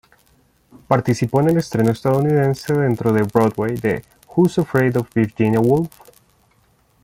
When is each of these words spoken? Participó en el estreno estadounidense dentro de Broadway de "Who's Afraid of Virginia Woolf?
Participó 0.87 1.41
en 1.41 1.49
el 1.51 1.57
estreno 1.57 1.91
estadounidense 1.91 2.73
dentro 2.73 3.13
de 3.13 3.21
Broadway 3.21 3.75
de 3.75 4.03
"Who's 4.35 4.57
Afraid 4.57 4.97
of 4.97 5.13
Virginia 5.13 5.59
Woolf? 5.59 5.91